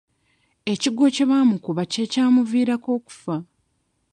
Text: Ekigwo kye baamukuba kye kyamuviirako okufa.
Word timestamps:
Ekigwo 0.71 1.05
kye 1.15 1.25
baamukuba 1.29 1.83
kye 1.91 2.03
kyamuviirako 2.11 2.89
okufa. 2.97 3.35